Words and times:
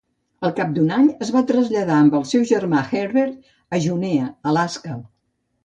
Al 0.47 0.53
cap 0.59 0.69
d'un 0.77 0.87
any, 0.95 1.09
es 1.25 1.31
va 1.35 1.43
traslladar 1.51 1.99
amb 2.05 2.17
el 2.21 2.25
seu 2.31 2.47
germà 2.53 2.81
Herbert 2.95 3.55
a 3.79 3.83
Juneau, 3.87 4.35
Alaska. 4.55 5.01